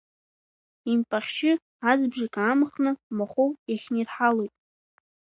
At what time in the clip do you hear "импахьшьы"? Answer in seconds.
0.91-1.51